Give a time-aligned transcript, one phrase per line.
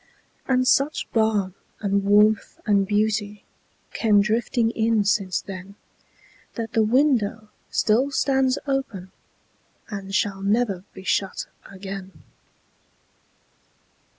[0.47, 5.75] And such balm and warmth and beautyCame drifting in since then,
[6.55, 12.23] That the window still stands openAnd shall never be shut again.